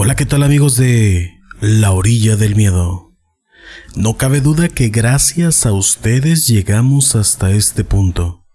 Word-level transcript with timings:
Hola, 0.00 0.14
¿qué 0.14 0.26
tal 0.26 0.44
amigos 0.44 0.76
de 0.76 1.40
La 1.60 1.90
Orilla 1.90 2.36
del 2.36 2.54
Miedo? 2.54 3.16
No 3.96 4.16
cabe 4.16 4.40
duda 4.40 4.68
que 4.68 4.90
gracias 4.90 5.66
a 5.66 5.72
ustedes 5.72 6.46
llegamos 6.46 7.16
hasta 7.16 7.50
este 7.50 7.82
punto. 7.82 8.46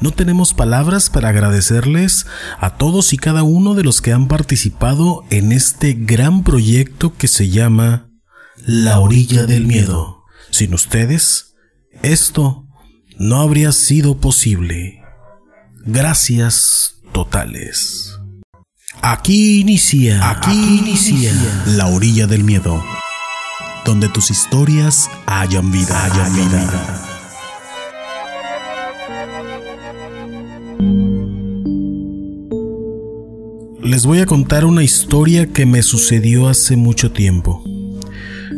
No 0.00 0.12
tenemos 0.12 0.54
palabras 0.54 1.10
para 1.10 1.30
agradecerles 1.30 2.26
a 2.60 2.76
todos 2.76 3.12
y 3.12 3.16
cada 3.16 3.42
uno 3.42 3.74
de 3.74 3.82
los 3.82 4.00
que 4.00 4.12
han 4.12 4.28
participado 4.28 5.24
en 5.30 5.50
este 5.50 5.94
gran 5.94 6.44
proyecto 6.44 7.16
que 7.16 7.26
se 7.26 7.48
llama 7.48 8.08
La 8.64 9.00
Orilla 9.00 9.46
del 9.46 9.66
Miedo. 9.66 10.22
Sin 10.50 10.74
ustedes, 10.74 11.56
esto 12.04 12.68
no 13.18 13.40
habría 13.40 13.72
sido 13.72 14.18
posible. 14.18 15.02
Gracias 15.84 17.00
totales. 17.12 18.13
Aquí 19.06 19.60
inicia, 19.60 20.30
aquí 20.30 20.78
inicia 20.78 21.30
La 21.76 21.88
Orilla 21.88 22.26
del 22.26 22.42
Miedo, 22.42 22.82
donde 23.84 24.08
tus 24.08 24.30
historias 24.30 25.10
hayan 25.26 25.70
vida, 25.70 26.06
hayan 26.06 26.34
vida. 26.34 27.04
Les 33.82 34.06
voy 34.06 34.20
a 34.20 34.26
contar 34.26 34.64
una 34.64 34.82
historia 34.82 35.52
que 35.52 35.66
me 35.66 35.82
sucedió 35.82 36.48
hace 36.48 36.78
mucho 36.78 37.12
tiempo. 37.12 37.62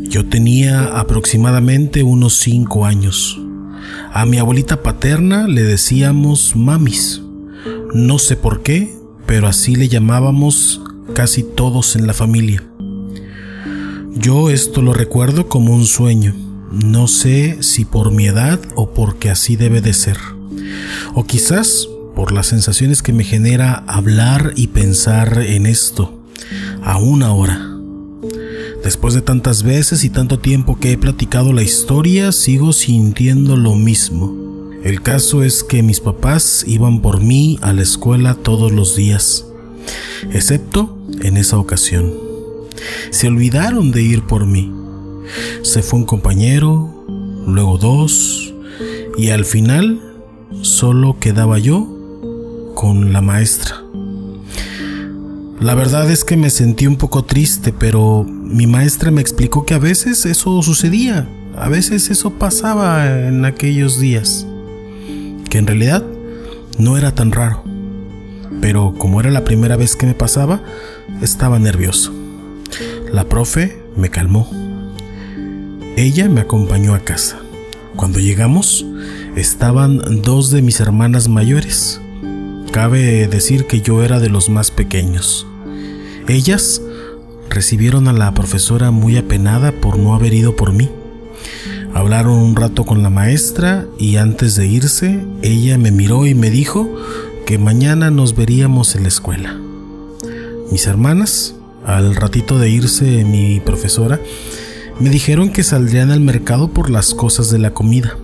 Yo 0.03 0.29
tenía 0.29 0.97
aproximadamente 0.97 2.03
unos 2.03 2.35
5 2.37 2.85
años. 2.85 3.37
A 4.13 4.25
mi 4.25 4.37
abuelita 4.37 4.81
paterna 4.81 5.45
le 5.45 5.63
decíamos 5.63 6.55
mamis. 6.55 7.21
No 7.93 8.17
sé 8.17 8.37
por 8.37 8.63
qué, 8.63 8.96
pero 9.27 9.47
así 9.47 9.75
le 9.75 9.89
llamábamos 9.89 10.81
casi 11.13 11.43
todos 11.43 11.95
en 11.95 12.07
la 12.07 12.13
familia. 12.13 12.63
Yo 14.15 14.49
esto 14.49 14.81
lo 14.81 14.93
recuerdo 14.93 15.47
como 15.47 15.75
un 15.75 15.85
sueño. 15.85 16.33
No 16.71 17.07
sé 17.07 17.61
si 17.61 17.85
por 17.85 18.11
mi 18.11 18.25
edad 18.25 18.59
o 18.75 18.93
porque 18.93 19.29
así 19.29 19.55
debe 19.55 19.81
de 19.81 19.93
ser. 19.93 20.17
O 21.13 21.25
quizás 21.25 21.87
por 22.15 22.31
las 22.31 22.47
sensaciones 22.47 23.03
que 23.03 23.13
me 23.13 23.23
genera 23.23 23.83
hablar 23.85 24.53
y 24.55 24.67
pensar 24.67 25.39
en 25.39 25.67
esto, 25.67 26.19
aún 26.81 27.21
ahora. 27.21 27.77
Después 28.83 29.13
de 29.13 29.21
tantas 29.21 29.63
veces 29.63 30.03
y 30.03 30.09
tanto 30.09 30.39
tiempo 30.39 30.79
que 30.79 30.93
he 30.93 30.97
platicado 30.97 31.53
la 31.53 31.61
historia, 31.61 32.31
sigo 32.31 32.73
sintiendo 32.73 33.55
lo 33.55 33.75
mismo. 33.75 34.46
El 34.87 35.01
caso 35.01 35.43
es 35.43 35.65
que 35.65 35.83
mis 35.83 35.99
papás 35.99 36.63
iban 36.65 37.01
por 37.01 37.19
mí 37.19 37.59
a 37.61 37.73
la 37.73 37.81
escuela 37.81 38.35
todos 38.35 38.71
los 38.71 38.95
días, 38.95 39.45
excepto 40.31 40.97
en 41.23 41.35
esa 41.35 41.57
ocasión. 41.57 42.13
Se 43.09 43.27
olvidaron 43.27 43.91
de 43.91 44.01
ir 44.01 44.23
por 44.23 44.45
mí. 44.45 44.73
Se 45.61 45.81
fue 45.81 45.99
un 45.99 46.05
compañero, 46.05 47.05
luego 47.45 47.77
dos, 47.77 48.53
y 49.17 49.31
al 49.31 49.43
final 49.43 49.99
solo 50.61 51.19
quedaba 51.19 51.59
yo 51.59 51.85
con 52.73 53.11
la 53.11 53.21
maestra. 53.21 53.83
La 55.59 55.75
verdad 55.75 56.09
es 56.09 56.23
que 56.23 56.37
me 56.37 56.49
sentí 56.49 56.87
un 56.87 56.95
poco 56.95 57.25
triste, 57.25 57.73
pero 57.73 58.23
mi 58.23 58.67
maestra 58.67 59.11
me 59.11 59.19
explicó 59.19 59.65
que 59.65 59.73
a 59.73 59.79
veces 59.79 60.25
eso 60.25 60.61
sucedía, 60.61 61.27
a 61.57 61.67
veces 61.67 62.09
eso 62.09 62.35
pasaba 62.35 63.27
en 63.27 63.43
aquellos 63.43 63.99
días 63.99 64.47
que 65.49 65.57
en 65.57 65.67
realidad 65.67 66.03
no 66.77 66.97
era 66.97 67.13
tan 67.13 67.31
raro. 67.31 67.63
Pero 68.61 68.93
como 68.97 69.19
era 69.19 69.29
la 69.29 69.43
primera 69.43 69.75
vez 69.75 69.95
que 69.95 70.05
me 70.05 70.13
pasaba, 70.13 70.61
estaba 71.21 71.59
nervioso. 71.59 72.13
La 73.11 73.25
profe 73.25 73.81
me 73.95 74.09
calmó. 74.09 74.49
Ella 75.95 76.29
me 76.29 76.41
acompañó 76.41 76.93
a 76.93 76.99
casa. 76.99 77.39
Cuando 77.95 78.19
llegamos, 78.19 78.85
estaban 79.35 80.21
dos 80.21 80.51
de 80.51 80.61
mis 80.61 80.79
hermanas 80.79 81.27
mayores. 81.27 81.99
Cabe 82.71 83.27
decir 83.27 83.65
que 83.65 83.81
yo 83.81 84.03
era 84.03 84.19
de 84.19 84.29
los 84.29 84.49
más 84.49 84.69
pequeños. 84.69 85.47
Ellas 86.27 86.81
recibieron 87.49 88.07
a 88.07 88.13
la 88.13 88.33
profesora 88.33 88.91
muy 88.91 89.17
apenada 89.17 89.71
por 89.71 89.97
no 89.97 90.13
haber 90.13 90.33
ido 90.33 90.55
por 90.55 90.73
mí. 90.73 90.89
Hablaron 91.97 92.33
un 92.33 92.55
rato 92.55 92.85
con 92.85 93.01
la 93.01 93.09
maestra 93.09 93.87
y 93.97 94.17
antes 94.17 94.55
de 94.55 94.67
irse, 94.67 95.25
ella 95.41 95.79
me 95.79 95.89
miró 95.89 96.27
y 96.27 96.35
me 96.35 96.51
dijo 96.51 96.87
que 97.47 97.57
mañana 97.57 98.11
nos 98.11 98.35
veríamos 98.35 98.95
en 98.95 99.01
la 99.01 99.07
escuela. 99.07 99.59
Mis 100.71 100.85
hermanas, 100.85 101.55
al 101.87 102.15
ratito 102.15 102.59
de 102.59 102.69
irse 102.69 103.25
mi 103.25 103.59
profesora, 103.59 104.19
me 104.99 105.09
dijeron 105.09 105.49
que 105.49 105.63
saldrían 105.63 106.11
al 106.11 106.19
mercado 106.19 106.67
por 106.67 106.91
las 106.91 107.15
cosas 107.15 107.49
de 107.49 107.57
la 107.57 107.73
comida. 107.73 108.15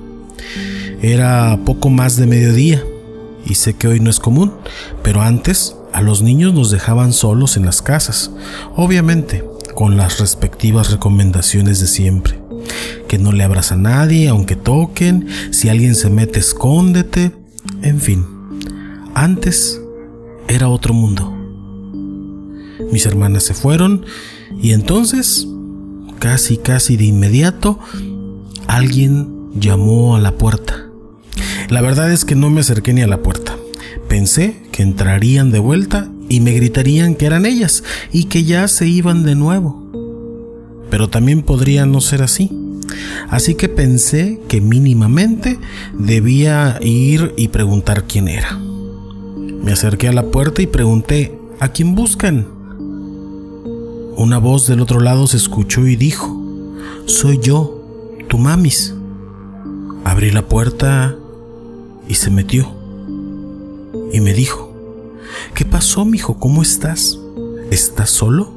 Era 1.02 1.60
poco 1.66 1.90
más 1.90 2.16
de 2.16 2.28
mediodía 2.28 2.84
y 3.44 3.56
sé 3.56 3.74
que 3.74 3.88
hoy 3.88 4.00
no 4.00 4.12
es 4.12 4.20
común, 4.20 4.54
pero 5.02 5.24
antes 5.24 5.76
a 5.94 6.04
los 6.04 6.22
niños 6.22 6.54
nos 6.54 6.70
dejaban 6.70 7.12
solos 7.12 7.58
en 7.58 7.66
las 7.66 7.82
casas, 7.82 8.30
obviamente 8.76 9.44
con 9.74 9.98
las 9.98 10.20
respectivas 10.20 10.92
recomendaciones 10.92 11.80
de 11.80 11.88
siempre 11.88 12.43
que 13.08 13.18
no 13.18 13.32
le 13.32 13.44
abras 13.44 13.72
a 13.72 13.78
nadie 13.78 14.28
aunque 14.28 14.56
toquen, 14.56 15.28
si 15.52 15.70
alguien 15.70 15.96
se 15.96 16.10
mete 16.10 16.40
escóndete, 16.40 17.32
en 17.82 18.00
fin. 18.00 18.26
Antes 19.16 19.80
era 20.48 20.70
otro 20.70 20.94
mundo. 20.94 21.32
Mis 22.92 23.06
hermanas 23.06 23.44
se 23.44 23.54
fueron 23.54 24.06
y 24.62 24.72
entonces, 24.72 25.48
casi 26.20 26.58
casi 26.58 26.98
de 26.98 27.06
inmediato, 27.06 27.80
alguien 28.68 29.50
llamó 29.56 30.16
a 30.16 30.20
la 30.20 30.38
puerta. 30.38 30.90
La 31.70 31.82
verdad 31.82 32.12
es 32.12 32.26
que 32.26 32.36
no 32.36 32.50
me 32.50 32.62
acerqué 32.62 32.94
ni 32.94 33.02
a 33.02 33.08
la 33.08 33.22
puerta. 33.22 33.58
Pensé 34.08 34.62
que 34.72 34.84
entrarían 34.84 35.52
de 35.52 35.60
vuelta 35.60 36.12
y 36.30 36.40
me 36.40 36.52
gritarían 36.52 37.16
que 37.16 37.26
eran 37.26 37.46
ellas 37.46 37.84
y 38.12 38.26
que 38.26 38.44
ya 38.44 38.68
se 38.68 38.88
iban 38.88 39.24
de 39.24 39.36
nuevo. 39.36 39.83
Pero 40.94 41.10
también 41.10 41.42
podría 41.42 41.88
no 41.88 42.02
ser 42.02 42.22
así. 42.22 42.52
Así 43.32 43.56
que 43.56 43.68
pensé 43.68 44.40
que 44.48 44.62
mínimamente 44.62 45.58
debía 45.98 46.78
ir 46.84 47.34
y 47.36 47.48
preguntar 47.48 48.04
quién 48.04 48.28
era. 48.28 48.60
Me 49.64 49.72
acerqué 49.72 50.10
a 50.10 50.14
la 50.14 50.28
puerta 50.28 50.62
y 50.62 50.68
pregunté, 50.68 51.36
¿a 51.60 51.70
quién 51.70 51.96
buscan? 51.96 52.46
Una 54.18 54.38
voz 54.38 54.68
del 54.68 54.82
otro 54.82 55.00
lado 55.00 55.26
se 55.26 55.38
escuchó 55.38 55.88
y 55.88 55.96
dijo, 55.96 56.40
soy 57.08 57.40
yo, 57.42 57.84
tu 58.28 58.38
mamis. 58.38 58.94
Abrí 60.04 60.30
la 60.30 60.48
puerta 60.48 61.16
y 62.08 62.14
se 62.14 62.30
metió. 62.30 62.72
Y 64.12 64.20
me 64.20 64.36
dijo, 64.36 64.72
¿qué 65.56 65.66
pasó, 65.66 66.06
mijo? 66.06 66.38
¿Cómo 66.38 66.62
estás? 66.62 67.18
¿Estás 67.72 68.12
solo? 68.12 68.53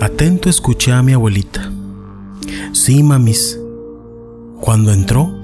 Atento 0.00 0.48
escuché 0.48 0.92
a 0.92 1.02
mi 1.02 1.12
abuelita. 1.12 1.72
Sí, 2.72 3.02
mamis. 3.02 3.58
Cuando 4.60 4.92
entró, 4.92 5.36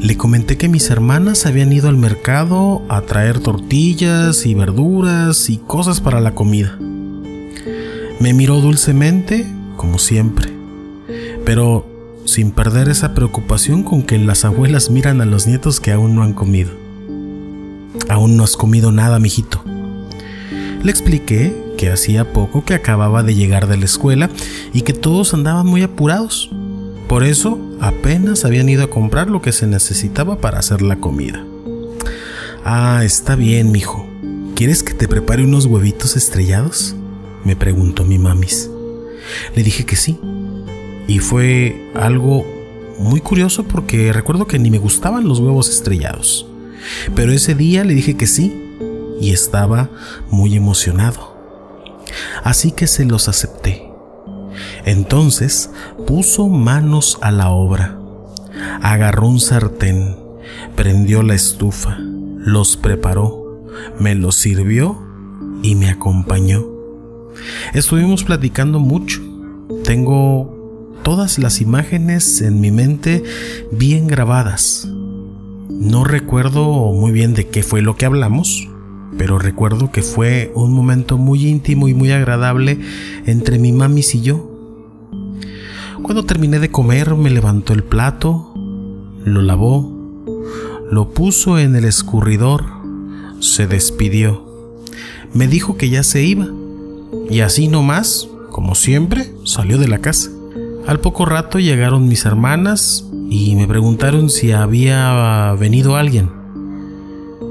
le 0.00 0.16
comenté 0.16 0.56
que 0.56 0.70
mis 0.70 0.88
hermanas 0.88 1.44
habían 1.44 1.74
ido 1.74 1.90
al 1.90 1.98
mercado 1.98 2.80
a 2.88 3.02
traer 3.02 3.38
tortillas 3.40 4.46
y 4.46 4.54
verduras 4.54 5.50
y 5.50 5.58
cosas 5.58 6.00
para 6.00 6.20
la 6.20 6.34
comida. 6.34 6.78
Me 8.18 8.32
miró 8.32 8.62
dulcemente, 8.62 9.46
como 9.76 9.98
siempre, 9.98 10.54
pero 11.44 11.86
sin 12.24 12.52
perder 12.52 12.88
esa 12.88 13.12
preocupación 13.12 13.82
con 13.82 14.02
que 14.02 14.16
las 14.16 14.46
abuelas 14.46 14.90
miran 14.90 15.20
a 15.20 15.26
los 15.26 15.46
nietos 15.46 15.80
que 15.80 15.92
aún 15.92 16.14
no 16.14 16.22
han 16.22 16.32
comido. 16.32 16.70
Aún 18.08 18.38
no 18.38 18.44
has 18.44 18.56
comido 18.56 18.90
nada, 18.90 19.18
mijito. 19.18 19.62
Le 20.82 20.90
expliqué 20.90 21.67
que 21.78 21.90
hacía 21.90 22.30
poco 22.34 22.64
que 22.64 22.74
acababa 22.74 23.22
de 23.22 23.34
llegar 23.34 23.68
de 23.68 23.78
la 23.78 23.86
escuela 23.86 24.28
y 24.74 24.82
que 24.82 24.92
todos 24.92 25.32
andaban 25.32 25.66
muy 25.66 25.82
apurados. 25.82 26.50
Por 27.08 27.24
eso 27.24 27.58
apenas 27.80 28.44
habían 28.44 28.68
ido 28.68 28.84
a 28.84 28.90
comprar 28.90 29.30
lo 29.30 29.40
que 29.40 29.52
se 29.52 29.66
necesitaba 29.66 30.40
para 30.40 30.58
hacer 30.58 30.82
la 30.82 30.96
comida. 30.96 31.42
Ah, 32.64 33.02
está 33.04 33.36
bien, 33.36 33.72
mijo. 33.72 34.06
¿Quieres 34.54 34.82
que 34.82 34.92
te 34.92 35.08
prepare 35.08 35.44
unos 35.44 35.64
huevitos 35.64 36.16
estrellados? 36.16 36.94
me 37.44 37.56
preguntó 37.56 38.04
mi 38.04 38.18
mamis. 38.18 38.68
Le 39.54 39.62
dije 39.62 39.86
que 39.86 39.96
sí. 39.96 40.18
Y 41.06 41.20
fue 41.20 41.90
algo 41.94 42.44
muy 42.98 43.20
curioso 43.20 43.64
porque 43.64 44.12
recuerdo 44.12 44.46
que 44.46 44.58
ni 44.58 44.70
me 44.70 44.78
gustaban 44.78 45.28
los 45.28 45.38
huevos 45.38 45.70
estrellados. 45.70 46.46
Pero 47.14 47.32
ese 47.32 47.54
día 47.54 47.84
le 47.84 47.94
dije 47.94 48.16
que 48.16 48.26
sí 48.26 48.74
y 49.20 49.30
estaba 49.30 49.88
muy 50.28 50.56
emocionado. 50.56 51.37
Así 52.44 52.72
que 52.72 52.86
se 52.86 53.04
los 53.04 53.28
acepté. 53.28 53.88
Entonces 54.84 55.70
puso 56.06 56.48
manos 56.48 57.18
a 57.20 57.30
la 57.30 57.50
obra, 57.50 57.98
agarró 58.82 59.28
un 59.28 59.40
sartén, 59.40 60.16
prendió 60.76 61.22
la 61.22 61.34
estufa, 61.34 61.98
los 62.00 62.76
preparó, 62.76 63.64
me 63.98 64.14
los 64.14 64.36
sirvió 64.36 64.98
y 65.62 65.74
me 65.74 65.90
acompañó. 65.90 66.64
Estuvimos 67.74 68.24
platicando 68.24 68.80
mucho. 68.80 69.20
Tengo 69.84 70.98
todas 71.02 71.38
las 71.38 71.60
imágenes 71.60 72.40
en 72.40 72.60
mi 72.60 72.70
mente 72.70 73.22
bien 73.70 74.06
grabadas. 74.06 74.88
No 75.68 76.04
recuerdo 76.04 76.92
muy 76.92 77.12
bien 77.12 77.34
de 77.34 77.48
qué 77.48 77.62
fue 77.62 77.82
lo 77.82 77.96
que 77.96 78.06
hablamos, 78.06 78.68
pero 79.16 79.38
recuerdo 79.38 79.90
que 79.90 80.02
fue 80.02 80.52
un 80.54 80.72
momento 80.72 81.16
muy 81.16 81.46
íntimo 81.46 81.88
y 81.88 81.94
muy 81.94 82.10
agradable 82.10 82.78
entre 83.26 83.58
mi 83.58 83.72
mamis 83.72 84.14
y 84.14 84.20
yo. 84.20 84.50
Cuando 86.02 86.24
terminé 86.24 86.58
de 86.58 86.70
comer 86.70 87.14
me 87.14 87.30
levantó 87.30 87.72
el 87.72 87.84
plato, 87.84 88.52
lo 89.24 89.42
lavó, 89.42 90.24
lo 90.90 91.10
puso 91.10 91.58
en 91.58 91.76
el 91.76 91.84
escurridor, 91.84 92.64
se 93.40 93.66
despidió. 93.66 94.46
Me 95.34 95.46
dijo 95.48 95.76
que 95.76 95.90
ya 95.90 96.02
se 96.02 96.22
iba, 96.22 96.48
y 97.28 97.40
así 97.40 97.68
nomás, 97.68 98.28
como 98.50 98.74
siempre, 98.74 99.32
salió 99.44 99.78
de 99.78 99.88
la 99.88 99.98
casa. 99.98 100.30
Al 100.86 101.00
poco 101.00 101.26
rato 101.26 101.58
llegaron 101.58 102.08
mis 102.08 102.24
hermanas 102.24 103.04
y 103.28 103.54
me 103.56 103.66
preguntaron 103.66 104.30
si 104.30 104.52
había 104.52 105.54
venido 105.58 105.96
alguien. 105.96 106.37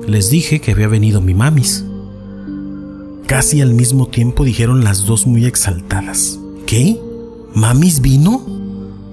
Les 0.08 0.30
dije 0.30 0.62
que 0.62 0.72
había 0.72 0.88
venido 0.88 1.20
mi 1.20 1.34
mamis. 1.34 1.84
Casi 3.28 3.60
al 3.60 3.74
mismo 3.74 4.08
tiempo 4.08 4.46
dijeron 4.46 4.86
las 4.86 5.06
dos 5.06 5.28
muy 5.28 5.44
exaltadas. 5.44 6.40
¿Qué? 6.66 6.98
¿Mamis 7.54 8.00
vino? 8.00 8.42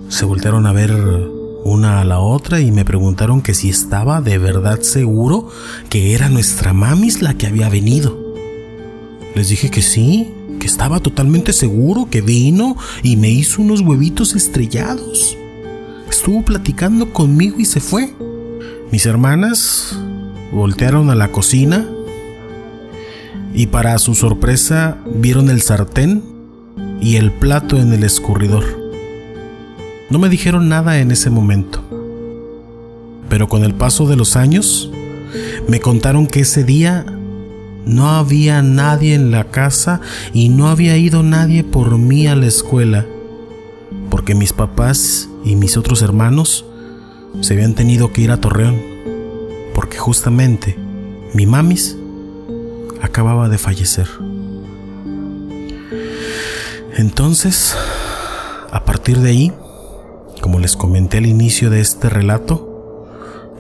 Se 0.08 0.25
voltearon 0.25 0.67
a 0.67 0.73
ver 0.73 0.93
una 1.64 2.00
a 2.00 2.05
la 2.05 2.20
otra 2.20 2.61
y 2.61 2.70
me 2.70 2.85
preguntaron 2.85 3.43
que 3.43 3.55
si 3.55 3.70
estaba 3.70 4.20
de 4.20 4.38
verdad 4.38 4.82
seguro 4.82 5.49
que 5.91 6.14
era 6.14 6.29
nuestra 6.29 6.73
mamis 6.73 7.23
la 7.23 7.35
que 7.35 7.49
había 7.49 7.69
venido. 7.69 8.17
Les 9.35 9.49
dije 9.49 9.73
que 9.73 9.82
sí, 9.82 10.32
que 10.61 10.69
estaba 10.69 11.00
totalmente 11.00 11.52
seguro 11.52 12.06
que 12.08 12.20
vino 12.20 12.76
y 13.02 13.17
me 13.17 13.31
hizo 13.31 13.62
unos 13.62 13.81
huevitos 13.81 14.37
estrellados. 14.37 15.37
Estuvo 16.08 16.44
platicando 16.44 17.12
conmigo 17.12 17.58
y 17.58 17.64
se 17.64 17.81
fue. 17.81 18.14
Mis 18.93 19.06
hermanas 19.06 19.99
voltearon 20.55 21.11
a 21.11 21.17
la 21.17 21.33
cocina 21.33 21.85
y 23.53 23.67
para 23.67 23.99
su 23.99 24.15
sorpresa 24.15 24.99
vieron 25.05 25.51
el 25.51 25.61
sartén 25.61 26.23
y 27.01 27.17
el 27.17 27.33
plato 27.33 27.77
en 27.77 27.93
el 27.93 28.05
escurridor. 28.05 28.65
No 30.11 30.19
me 30.19 30.29
dijeron 30.29 30.69
nada 30.69 31.01
en 31.01 31.11
ese 31.11 31.29
momento, 31.29 31.83
pero 33.29 33.49
con 33.49 33.65
el 33.65 33.75
paso 33.75 34.06
de 34.06 34.17
los 34.17 34.37
años 34.37 34.91
me 35.69 35.81
contaron 35.81 36.29
que 36.29 36.41
ese 36.41 36.62
día 36.62 37.05
no 37.85 38.11
había 38.11 38.62
nadie 38.62 39.15
en 39.15 39.33
la 39.33 39.45
casa 39.51 40.01
y 40.33 40.51
no 40.51 40.69
había 40.69 40.97
ido 40.97 41.25
nadie 41.25 41.65
por 41.65 41.99
mí 41.99 42.29
a 42.29 42.37
la 42.37 42.47
escuela, 42.47 43.06
porque 44.09 44.37
mis 44.37 44.53
papás 44.53 45.29
y 45.45 45.56
mis 45.56 45.77
otros 45.77 46.01
hermanos 46.01 46.65
se 47.41 47.55
habían 47.55 47.75
tenido 47.75 48.12
que 48.12 48.23
ir 48.23 48.31
a 48.31 48.41
Torreón, 48.41 48.94
porque 49.75 49.99
justamente 49.99 50.76
mi 51.35 51.47
mamis 51.47 51.97
acababa 53.03 53.49
de 53.49 53.59
fallecer. 53.59 54.09
Entonces, 56.97 57.76
a 58.71 58.85
partir 58.85 59.19
de 59.19 59.31
ahí, 59.31 59.53
como 60.41 60.59
les 60.61 60.76
comenté 60.76 61.19
al 61.19 61.26
inicio 61.26 61.71
de 61.71 61.81
este 61.81 62.09
relato, 62.09 63.09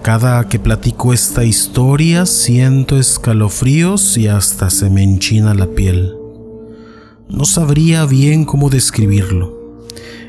cada 0.02 0.48
que 0.48 0.58
platico 0.58 1.12
esta 1.12 1.44
historia 1.44 2.26
siento 2.26 2.98
escalofríos 2.98 4.16
y 4.18 4.28
hasta 4.28 4.70
se 4.70 4.90
me 4.90 5.02
enchina 5.02 5.54
la 5.54 5.66
piel. 5.66 6.14
No 7.28 7.44
sabría 7.44 8.04
bien 8.04 8.44
cómo 8.44 8.68
describirlo. 8.70 9.82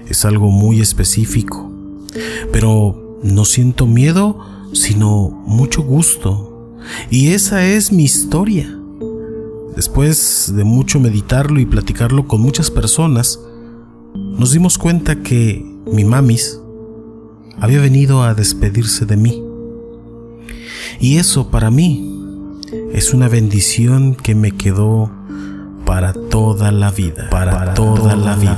Es 0.08 0.24
algo 0.24 0.50
muy 0.50 0.80
específico. 0.80 1.70
Pero 2.52 3.20
no 3.22 3.44
siento 3.44 3.86
miedo, 3.86 4.40
sino 4.76 5.30
mucho 5.46 5.82
gusto. 5.82 6.76
Y 7.10 7.30
esa 7.30 7.66
es 7.66 7.92
mi 7.92 8.04
historia. 8.04 8.78
Después 9.76 10.54
de 10.56 10.64
mucho 10.64 11.00
meditarlo 11.00 11.60
y 11.60 11.66
platicarlo 11.66 12.28
con 12.28 12.42
muchas 12.42 12.70
personas, 12.70 13.40
nos 14.14 14.52
dimos 14.52 14.78
cuenta 14.78 15.22
que 15.22 15.66
mi 15.92 16.04
mamis 16.04 16.60
había 17.60 17.82
venido 17.82 18.24
a 18.24 18.34
despedirse 18.34 19.06
de 19.06 19.18
mí. 19.18 19.44
Y 21.00 21.18
eso 21.18 21.50
para 21.50 21.72
mí 21.72 22.12
es 22.94 23.14
una 23.14 23.28
bendición 23.28 24.16
que 24.16 24.36
me 24.36 24.52
quedó 24.52 25.12
para 25.86 26.14
toda 26.14 26.72
la 26.72 26.92
vida, 26.92 27.30
para, 27.30 27.74
toda, 27.74 28.16
la 28.16 28.36
vida. 28.36 28.58